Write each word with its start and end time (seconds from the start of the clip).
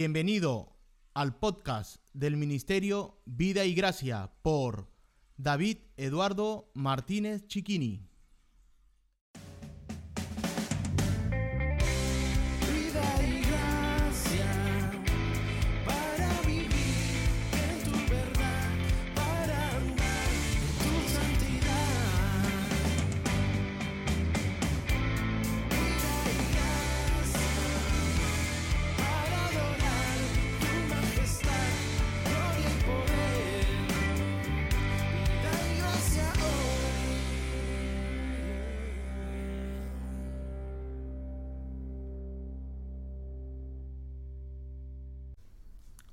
Bienvenido 0.00 0.76
al 1.12 1.40
podcast 1.40 1.96
del 2.12 2.36
Ministerio 2.36 3.20
Vida 3.24 3.64
y 3.64 3.74
Gracia 3.74 4.30
por 4.42 4.86
David 5.36 5.78
Eduardo 5.96 6.70
Martínez 6.72 7.48
Chiquini. 7.48 8.08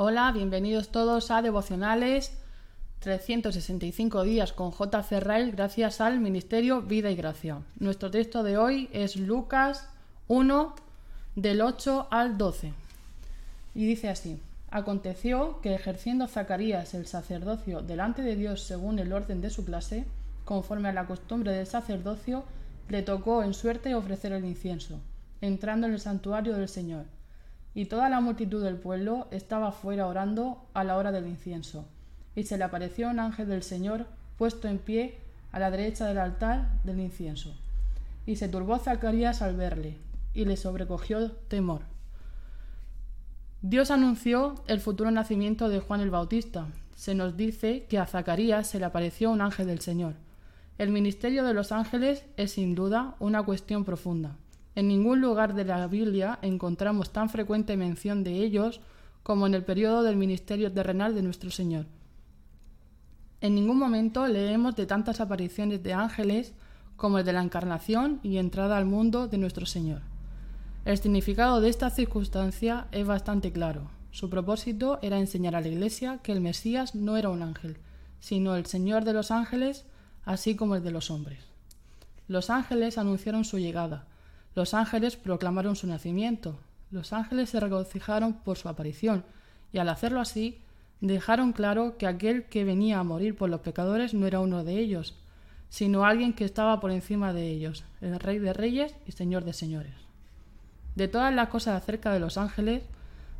Hola, 0.00 0.30
bienvenidos 0.30 0.90
todos 0.90 1.32
a 1.32 1.42
Devocionales 1.42 2.30
365 3.00 4.22
días 4.22 4.52
con 4.52 4.70
J. 4.70 5.02
Ferrail 5.02 5.50
gracias 5.50 6.00
al 6.00 6.20
Ministerio 6.20 6.82
Vida 6.82 7.10
y 7.10 7.16
Gracia. 7.16 7.62
Nuestro 7.80 8.08
texto 8.08 8.44
de 8.44 8.58
hoy 8.58 8.88
es 8.92 9.16
Lucas 9.16 9.88
1 10.28 10.76
del 11.34 11.60
8 11.62 12.06
al 12.12 12.38
12. 12.38 12.72
Y 13.74 13.86
dice 13.86 14.08
así, 14.08 14.40
aconteció 14.70 15.60
que 15.62 15.74
ejerciendo 15.74 16.28
Zacarías 16.28 16.94
el 16.94 17.08
sacerdocio 17.08 17.82
delante 17.82 18.22
de 18.22 18.36
Dios 18.36 18.62
según 18.62 19.00
el 19.00 19.12
orden 19.12 19.40
de 19.40 19.50
su 19.50 19.64
clase, 19.64 20.04
conforme 20.44 20.90
a 20.90 20.92
la 20.92 21.08
costumbre 21.08 21.50
del 21.50 21.66
sacerdocio, 21.66 22.44
le 22.88 23.02
tocó 23.02 23.42
en 23.42 23.52
suerte 23.52 23.96
ofrecer 23.96 24.30
el 24.30 24.44
incienso, 24.44 25.00
entrando 25.40 25.88
en 25.88 25.94
el 25.94 26.00
santuario 26.00 26.56
del 26.56 26.68
Señor. 26.68 27.17
Y 27.78 27.84
toda 27.84 28.08
la 28.08 28.20
multitud 28.20 28.60
del 28.60 28.74
pueblo 28.74 29.28
estaba 29.30 29.70
fuera 29.70 30.08
orando 30.08 30.66
a 30.74 30.82
la 30.82 30.96
hora 30.96 31.12
del 31.12 31.28
incienso. 31.28 31.86
Y 32.34 32.42
se 32.42 32.58
le 32.58 32.64
apareció 32.64 33.08
un 33.08 33.20
ángel 33.20 33.46
del 33.46 33.62
Señor 33.62 34.06
puesto 34.36 34.66
en 34.66 34.78
pie 34.78 35.20
a 35.52 35.60
la 35.60 35.70
derecha 35.70 36.04
del 36.04 36.18
altar 36.18 36.82
del 36.82 36.98
incienso. 36.98 37.54
Y 38.26 38.34
se 38.34 38.48
turbó 38.48 38.78
Zacarías 38.78 39.42
al 39.42 39.54
verle, 39.54 39.96
y 40.34 40.44
le 40.44 40.56
sobrecogió 40.56 41.30
temor. 41.30 41.82
Dios 43.62 43.92
anunció 43.92 44.56
el 44.66 44.80
futuro 44.80 45.12
nacimiento 45.12 45.68
de 45.68 45.78
Juan 45.78 46.00
el 46.00 46.10
Bautista. 46.10 46.66
Se 46.96 47.14
nos 47.14 47.36
dice 47.36 47.86
que 47.88 48.00
a 48.00 48.06
Zacarías 48.06 48.66
se 48.66 48.80
le 48.80 48.86
apareció 48.86 49.30
un 49.30 49.40
ángel 49.40 49.68
del 49.68 49.78
Señor. 49.78 50.14
El 50.78 50.90
ministerio 50.90 51.44
de 51.44 51.54
los 51.54 51.70
ángeles 51.70 52.24
es 52.36 52.50
sin 52.50 52.74
duda 52.74 53.14
una 53.20 53.44
cuestión 53.44 53.84
profunda. 53.84 54.34
En 54.78 54.86
ningún 54.86 55.20
lugar 55.20 55.54
de 55.54 55.64
la 55.64 55.88
Biblia 55.88 56.38
encontramos 56.40 57.10
tan 57.10 57.30
frecuente 57.30 57.76
mención 57.76 58.22
de 58.22 58.44
ellos 58.44 58.80
como 59.24 59.48
en 59.48 59.54
el 59.54 59.64
periodo 59.64 60.04
del 60.04 60.14
ministerio 60.14 60.70
terrenal 60.70 61.16
de 61.16 61.22
nuestro 61.22 61.50
Señor. 61.50 61.86
En 63.40 63.56
ningún 63.56 63.76
momento 63.76 64.28
leemos 64.28 64.76
de 64.76 64.86
tantas 64.86 65.20
apariciones 65.20 65.82
de 65.82 65.94
ángeles 65.94 66.54
como 66.96 67.18
el 67.18 67.24
de 67.24 67.32
la 67.32 67.42
encarnación 67.42 68.20
y 68.22 68.36
entrada 68.36 68.76
al 68.76 68.84
mundo 68.84 69.26
de 69.26 69.38
nuestro 69.38 69.66
Señor. 69.66 70.02
El 70.84 70.96
significado 70.96 71.60
de 71.60 71.70
esta 71.70 71.90
circunstancia 71.90 72.86
es 72.92 73.04
bastante 73.04 73.50
claro. 73.50 73.90
Su 74.12 74.30
propósito 74.30 75.00
era 75.02 75.18
enseñar 75.18 75.56
a 75.56 75.60
la 75.60 75.66
Iglesia 75.66 76.20
que 76.22 76.30
el 76.30 76.40
Mesías 76.40 76.94
no 76.94 77.16
era 77.16 77.30
un 77.30 77.42
ángel, 77.42 77.78
sino 78.20 78.54
el 78.54 78.66
Señor 78.66 79.02
de 79.04 79.12
los 79.12 79.32
ángeles, 79.32 79.86
así 80.24 80.54
como 80.54 80.76
el 80.76 80.84
de 80.84 80.92
los 80.92 81.10
hombres. 81.10 81.40
Los 82.28 82.48
ángeles 82.48 82.96
anunciaron 82.96 83.44
su 83.44 83.58
llegada, 83.58 84.06
los 84.58 84.74
ángeles 84.74 85.14
proclamaron 85.14 85.76
su 85.76 85.86
nacimiento, 85.86 86.58
los 86.90 87.12
ángeles 87.12 87.50
se 87.50 87.60
regocijaron 87.60 88.32
por 88.32 88.58
su 88.58 88.68
aparición, 88.68 89.22
y 89.72 89.78
al 89.78 89.88
hacerlo 89.88 90.18
así, 90.18 90.58
dejaron 91.00 91.52
claro 91.52 91.96
que 91.96 92.08
aquel 92.08 92.42
que 92.46 92.64
venía 92.64 92.98
a 92.98 93.04
morir 93.04 93.36
por 93.36 93.50
los 93.50 93.60
pecadores 93.60 94.14
no 94.14 94.26
era 94.26 94.40
uno 94.40 94.64
de 94.64 94.80
ellos, 94.80 95.14
sino 95.68 96.04
alguien 96.04 96.32
que 96.32 96.44
estaba 96.44 96.80
por 96.80 96.90
encima 96.90 97.32
de 97.32 97.46
ellos, 97.46 97.84
el 98.00 98.18
Rey 98.18 98.40
de 98.40 98.52
Reyes 98.52 98.96
y 99.06 99.12
Señor 99.12 99.44
de 99.44 99.52
Señores. 99.52 99.94
De 100.96 101.06
todas 101.06 101.32
las 101.32 101.50
cosas 101.50 101.80
acerca 101.80 102.12
de 102.12 102.18
los 102.18 102.36
ángeles, 102.36 102.82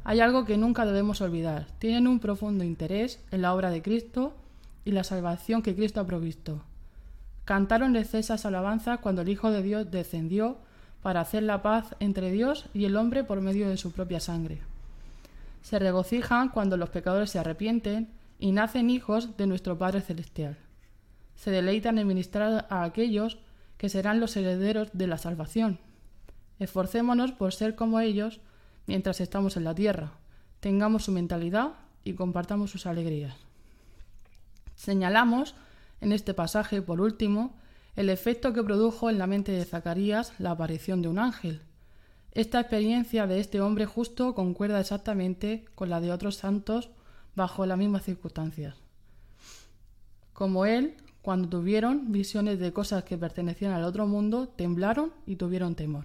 hay 0.04 0.20
algo 0.20 0.44
que 0.44 0.56
nunca 0.56 0.86
debemos 0.86 1.20
olvidar. 1.20 1.66
Tienen 1.80 2.06
un 2.06 2.20
profundo 2.20 2.62
interés 2.62 3.18
en 3.32 3.42
la 3.42 3.52
obra 3.52 3.70
de 3.72 3.82
Cristo 3.82 4.36
y 4.84 4.92
la 4.92 5.02
salvación 5.02 5.62
que 5.62 5.74
Cristo 5.74 5.98
ha 5.98 6.06
provisto. 6.06 6.62
Cantaron 7.44 7.96
excesas 7.96 8.46
alabanzas 8.46 9.00
cuando 9.00 9.22
el 9.22 9.28
Hijo 9.30 9.50
de 9.50 9.64
Dios 9.64 9.90
descendió 9.90 10.58
para 11.02 11.20
hacer 11.20 11.42
la 11.42 11.62
paz 11.62 11.94
entre 12.00 12.30
Dios 12.30 12.66
y 12.74 12.84
el 12.84 12.96
hombre 12.96 13.24
por 13.24 13.40
medio 13.40 13.68
de 13.68 13.76
su 13.76 13.92
propia 13.92 14.20
sangre. 14.20 14.60
Se 15.62 15.78
regocijan 15.78 16.48
cuando 16.48 16.76
los 16.76 16.90
pecadores 16.90 17.30
se 17.30 17.38
arrepienten 17.38 18.08
y 18.38 18.52
nacen 18.52 18.90
hijos 18.90 19.36
de 19.36 19.46
nuestro 19.46 19.78
Padre 19.78 20.00
Celestial. 20.00 20.56
Se 21.34 21.50
deleitan 21.50 21.98
en 21.98 22.06
ministrar 22.06 22.66
a 22.70 22.84
aquellos 22.84 23.38
que 23.76 23.88
serán 23.88 24.20
los 24.20 24.36
herederos 24.36 24.90
de 24.92 25.06
la 25.06 25.18
salvación. 25.18 25.78
Esforcémonos 26.58 27.32
por 27.32 27.52
ser 27.52 27.76
como 27.76 28.00
ellos 28.00 28.40
mientras 28.86 29.20
estamos 29.20 29.56
en 29.56 29.64
la 29.64 29.74
tierra, 29.74 30.12
tengamos 30.60 31.04
su 31.04 31.12
mentalidad 31.12 31.74
y 32.04 32.14
compartamos 32.14 32.70
sus 32.70 32.86
alegrías. 32.86 33.36
Señalamos 34.74 35.54
en 36.00 36.12
este 36.12 36.34
pasaje, 36.34 36.82
por 36.82 37.00
último, 37.00 37.54
el 37.98 38.10
efecto 38.10 38.52
que 38.52 38.62
produjo 38.62 39.10
en 39.10 39.18
la 39.18 39.26
mente 39.26 39.50
de 39.50 39.64
Zacarías 39.64 40.32
la 40.38 40.52
aparición 40.52 41.02
de 41.02 41.08
un 41.08 41.18
ángel. 41.18 41.62
Esta 42.30 42.60
experiencia 42.60 43.26
de 43.26 43.40
este 43.40 43.60
hombre 43.60 43.86
justo 43.86 44.36
concuerda 44.36 44.78
exactamente 44.78 45.64
con 45.74 45.90
la 45.90 46.00
de 46.00 46.12
otros 46.12 46.36
santos 46.36 46.90
bajo 47.34 47.66
las 47.66 47.76
mismas 47.76 48.04
circunstancias. 48.04 48.76
Como 50.32 50.64
él, 50.64 50.94
cuando 51.22 51.48
tuvieron 51.48 52.12
visiones 52.12 52.60
de 52.60 52.72
cosas 52.72 53.02
que 53.02 53.18
pertenecían 53.18 53.72
al 53.72 53.82
otro 53.82 54.06
mundo, 54.06 54.46
temblaron 54.46 55.12
y 55.26 55.34
tuvieron 55.34 55.74
temor. 55.74 56.04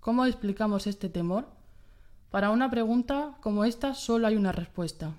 ¿Cómo 0.00 0.24
explicamos 0.24 0.86
este 0.86 1.10
temor? 1.10 1.44
Para 2.30 2.48
una 2.48 2.70
pregunta 2.70 3.36
como 3.42 3.66
esta 3.66 3.92
solo 3.92 4.28
hay 4.28 4.36
una 4.36 4.52
respuesta. 4.52 5.12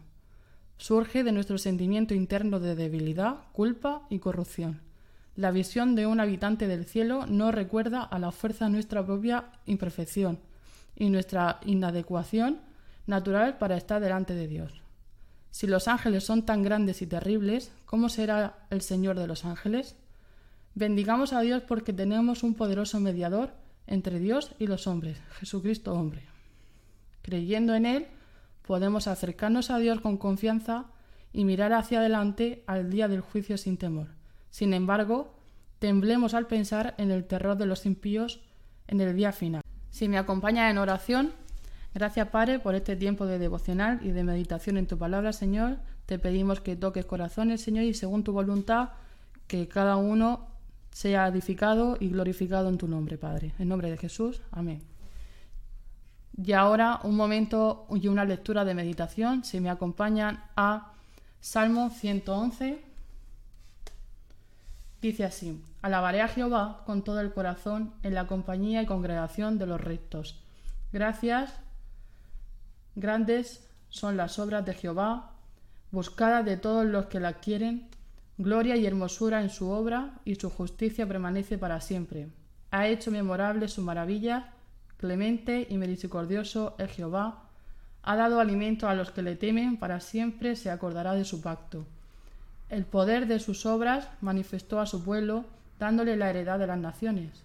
Surge 0.75 1.23
de 1.23 1.33
nuestro 1.33 1.59
sentimiento 1.59 2.15
interno 2.15 2.59
de 2.59 2.73
debilidad, 2.73 3.41
culpa 3.51 4.07
y 4.09 4.17
corrupción. 4.17 4.81
La 5.35 5.51
visión 5.51 5.95
de 5.95 6.05
un 6.05 6.19
habitante 6.19 6.67
del 6.67 6.85
cielo 6.85 7.25
no 7.25 7.51
recuerda 7.51 8.03
a 8.03 8.19
la 8.19 8.31
fuerza 8.31 8.69
nuestra 8.69 9.03
propia 9.03 9.45
imperfección 9.65 10.39
y 10.95 11.09
nuestra 11.09 11.59
inadecuación 11.65 12.59
natural 13.07 13.57
para 13.57 13.75
estar 13.75 13.99
delante 13.99 14.35
de 14.35 14.47
Dios. 14.47 14.83
Si 15.49 15.65
los 15.65 15.87
ángeles 15.87 16.23
son 16.23 16.45
tan 16.45 16.61
grandes 16.61 17.01
y 17.01 17.07
terribles, 17.07 17.71
¿cómo 17.85 18.09
será 18.09 18.65
el 18.69 18.81
Señor 18.81 19.19
de 19.19 19.27
los 19.27 19.43
ángeles? 19.45 19.95
Bendigamos 20.75 21.33
a 21.33 21.41
Dios 21.41 21.63
porque 21.63 21.93
tenemos 21.93 22.43
un 22.43 22.53
poderoso 22.53 22.99
mediador 22.99 23.51
entre 23.87 24.19
Dios 24.19 24.51
y 24.59 24.67
los 24.67 24.87
hombres, 24.87 25.19
Jesucristo 25.39 25.93
hombre. 25.93 26.23
Creyendo 27.21 27.75
en 27.75 27.85
Él, 27.85 28.07
podemos 28.65 29.07
acercarnos 29.07 29.69
a 29.69 29.77
Dios 29.77 29.99
con 30.01 30.17
confianza 30.17 30.85
y 31.31 31.45
mirar 31.45 31.73
hacia 31.73 31.99
adelante 31.99 32.63
al 32.67 32.89
día 32.89 33.07
del 33.07 33.21
juicio 33.21 33.57
sin 33.57 33.77
temor. 33.77 34.07
Sin 34.53 34.75
embargo, 34.75 35.33
temblemos 35.79 36.35
al 36.35 36.45
pensar 36.45 36.93
en 36.99 37.09
el 37.09 37.25
terror 37.25 37.57
de 37.57 37.65
los 37.65 37.87
impíos 37.87 38.39
en 38.85 39.01
el 39.01 39.15
día 39.15 39.31
final. 39.31 39.63
Si 39.89 40.07
me 40.07 40.19
acompaña 40.19 40.69
en 40.69 40.77
oración, 40.77 41.31
gracias 41.95 42.27
Padre 42.27 42.59
por 42.59 42.75
este 42.75 42.95
tiempo 42.95 43.25
de 43.25 43.39
devocional 43.39 43.99
y 44.03 44.11
de 44.11 44.23
meditación 44.23 44.77
en 44.77 44.85
tu 44.85 44.95
palabra, 44.99 45.33
Señor. 45.33 45.79
Te 46.05 46.19
pedimos 46.19 46.61
que 46.61 46.75
toques 46.75 47.03
corazones, 47.03 47.63
Señor, 47.63 47.85
y 47.85 47.95
según 47.95 48.23
tu 48.23 48.31
voluntad, 48.31 48.89
que 49.47 49.67
cada 49.67 49.97
uno 49.97 50.45
sea 50.91 51.29
edificado 51.29 51.97
y 51.99 52.09
glorificado 52.09 52.69
en 52.69 52.77
tu 52.77 52.87
nombre, 52.87 53.17
Padre. 53.17 53.55
En 53.57 53.69
nombre 53.69 53.89
de 53.89 53.97
Jesús, 53.97 54.39
amén. 54.51 54.83
Y 56.37 56.51
ahora 56.51 56.99
un 57.03 57.15
momento 57.15 57.87
y 57.89 58.07
una 58.07 58.23
lectura 58.23 58.63
de 58.65 58.75
meditación, 58.75 59.43
si 59.45 59.59
me 59.59 59.71
acompañan 59.71 60.43
a 60.55 60.93
Salmo 61.39 61.89
111. 61.89 62.92
Dice 65.03 65.25
así, 65.25 65.61
alabaré 65.81 66.21
a 66.21 66.29
Jehová 66.29 66.83
con 66.85 67.03
todo 67.03 67.19
el 67.19 67.33
corazón 67.33 67.93
en 68.03 68.13
la 68.13 68.25
compañía 68.25 68.81
y 68.81 68.85
congregación 68.85 69.59
de 69.59 69.65
los 69.65 69.81
rectos. 69.81 70.39
Gracias, 70.93 71.51
grandes 72.95 73.67
son 73.89 74.15
las 74.15 74.39
obras 74.39 74.65
de 74.65 74.73
Jehová, 74.73 75.31
buscadas 75.91 76.45
de 76.45 76.55
todos 76.55 76.85
los 76.85 77.07
que 77.07 77.19
la 77.19 77.33
quieren, 77.33 77.89
gloria 78.37 78.77
y 78.77 78.85
hermosura 78.85 79.41
en 79.41 79.49
su 79.49 79.69
obra, 79.71 80.21
y 80.23 80.35
su 80.35 80.49
justicia 80.49 81.05
permanece 81.05 81.57
para 81.57 81.81
siempre. 81.81 82.29
Ha 82.71 82.87
hecho 82.87 83.11
memorable 83.11 83.67
su 83.67 83.81
maravilla, 83.81 84.53
clemente 84.95 85.67
y 85.69 85.77
misericordioso 85.77 86.75
es 86.77 86.89
Jehová, 86.91 87.49
Ha 88.03 88.15
dado 88.15 88.39
alimento 88.39 88.87
a 88.87 88.95
los 88.95 89.11
que 89.11 89.21
le 89.21 89.35
temen, 89.35 89.75
para 89.75 89.99
siempre 89.99 90.55
se 90.55 90.71
acordará 90.71 91.13
de 91.13 91.25
su 91.25 91.41
pacto. 91.41 91.87
El 92.73 92.85
poder 92.85 93.27
de 93.27 93.37
sus 93.37 93.67
obras 93.67 94.09
manifestó 94.19 94.79
a 94.79 94.87
su 94.87 95.03
pueblo, 95.03 95.45
dándole 95.79 96.17
la 96.17 96.31
heredad 96.31 96.57
de 96.57 96.65
las 96.65 96.79
naciones. 96.79 97.43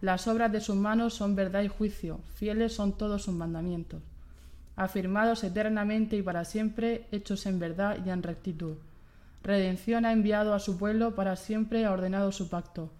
Las 0.00 0.26
obras 0.26 0.50
de 0.52 0.62
sus 0.62 0.74
manos 0.74 1.12
son 1.12 1.36
verdad 1.36 1.60
y 1.60 1.68
juicio, 1.68 2.20
fieles 2.32 2.72
son 2.76 2.96
todos 2.96 3.24
sus 3.24 3.34
mandamientos. 3.34 4.00
Afirmados 4.76 5.44
eternamente 5.44 6.16
y 6.16 6.22
para 6.22 6.46
siempre, 6.46 7.06
hechos 7.12 7.44
en 7.44 7.58
verdad 7.58 7.98
y 8.06 8.08
en 8.08 8.22
rectitud. 8.22 8.76
Redención 9.42 10.06
ha 10.06 10.12
enviado 10.12 10.54
a 10.54 10.60
su 10.60 10.78
pueblo, 10.78 11.14
para 11.14 11.36
siempre 11.36 11.84
ha 11.84 11.92
ordenado 11.92 12.32
su 12.32 12.48
pacto. 12.48 12.90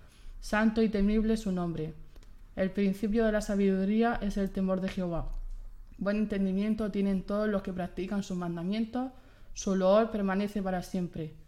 Santo 0.43 0.83
y 0.83 0.91
temible 0.91 1.39
su 1.39 1.51
nombre. 1.51 1.95
El 2.57 2.73
principio 2.73 3.25
de 3.25 3.33
la 3.33 3.41
sabiduría 3.41 4.19
es 4.21 4.37
el 4.37 4.51
temor 4.51 4.83
de 4.83 4.91
Jehová. 4.91 5.31
Buen 5.97 6.19
entendimiento 6.19 6.91
tienen 6.91 7.23
todos 7.23 7.49
los 7.49 7.63
que 7.63 7.73
practican 7.73 8.23
sus 8.23 8.37
mandamientos, 8.37 9.13
su 9.55 9.75
loor 9.77 10.11
permanece 10.11 10.63
para 10.63 10.83
siempre. 10.83 11.40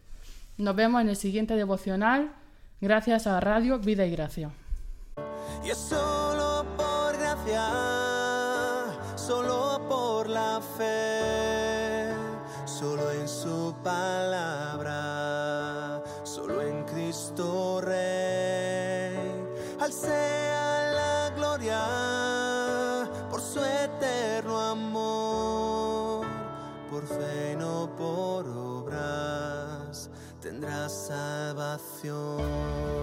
Nos 0.59 0.77
vemos 0.77 1.01
en 1.01 1.09
el 1.09 1.17
siguiente 1.17 1.57
devocional, 1.57 2.31
gracias 2.79 3.27
a 3.27 3.41
Radio 3.41 3.79
Vida 3.79 4.05
y 4.05 4.11
Gracia. 4.11 4.51
Y 5.65 5.71
es 5.71 5.79
solo 5.79 6.67
por 6.77 7.17
gracia, 7.17 7.71
solo 9.17 9.81
por 9.89 10.29
la 10.29 10.61
fe, 10.77 12.11
solo 12.67 13.11
en 13.13 13.27
su 13.27 13.75
palabra, 13.83 14.93
solo 16.23 16.61
en 16.61 16.85
Cristo 16.85 17.81
Rey. 17.81 19.17
Al 19.81 19.91
sea 19.91 20.93
la 20.93 21.31
gloria 21.35 23.09
por 23.31 23.41
su 23.41 23.61
eterno 23.65 24.61
amor, 24.61 26.27
por 26.91 27.07
fe 27.07 27.53
y 27.55 27.57
no 27.57 27.89
por 27.97 28.47
hoy 28.47 28.72
tendrás 30.43 30.93
salvación. 31.06 33.02